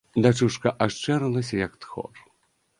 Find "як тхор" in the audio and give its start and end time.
1.67-2.27